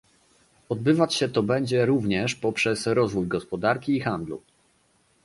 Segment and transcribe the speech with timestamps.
[0.69, 4.41] Odbywać się to będzie również poprzez rozwój gospodarki i handlu